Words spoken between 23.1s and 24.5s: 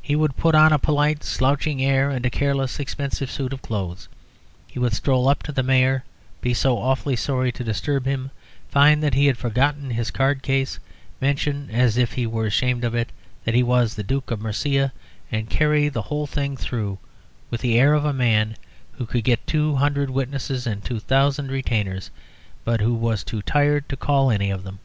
too tired to call any